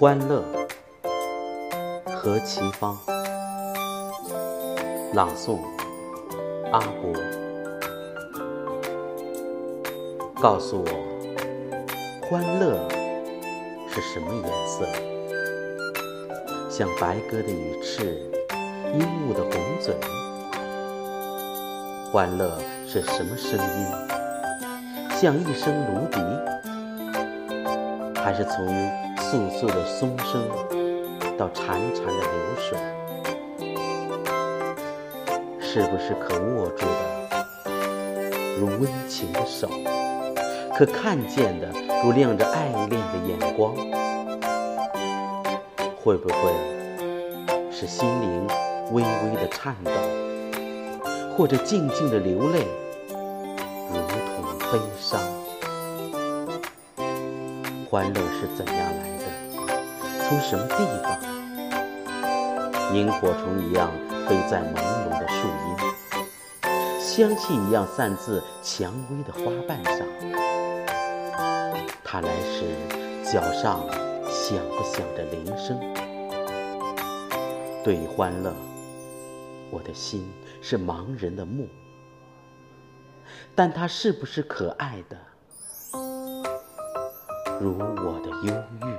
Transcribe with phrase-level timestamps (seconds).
[0.00, 0.44] 欢乐，
[2.14, 2.96] 何其芳。
[5.12, 5.58] 朗诵，
[6.70, 7.12] 阿伯。
[10.40, 10.86] 告诉我，
[12.30, 12.78] 欢乐
[13.88, 14.86] 是什么颜色？
[16.70, 18.22] 像白鸽的羽翅，
[18.94, 19.96] 鹦鹉的红嘴。
[22.12, 22.56] 欢乐
[22.86, 23.86] 是什么声音？
[25.16, 26.20] 像一声芦笛，
[28.14, 28.64] 还是从
[29.30, 30.42] 簌簌的松声
[31.36, 32.78] 到潺潺的流水？
[35.60, 37.68] 是不是可握住的，
[38.58, 39.68] 如温情的手？
[40.74, 41.70] 可看见的，
[42.02, 43.74] 如亮着爱恋的眼光？
[46.02, 46.50] 会不会
[47.70, 48.46] 是心灵
[48.92, 49.90] 微微的颤抖，
[51.36, 52.66] 或者静静的流泪，
[53.90, 55.20] 如同悲伤？
[57.90, 59.17] 欢乐是怎样来的？
[60.28, 61.18] 从什么地方？
[62.94, 63.90] 萤火虫一样
[64.28, 70.06] 飞在朦胧的树荫，香气一样散自蔷薇的花瓣上。
[72.04, 72.66] 它来时，
[73.24, 73.80] 脚上
[74.28, 75.80] 响不响着铃声？
[77.82, 78.52] 对于欢乐，
[79.70, 81.66] 我的心是盲人的目，
[83.54, 85.16] 但它是不是可爱的，
[87.58, 88.94] 如我的忧郁？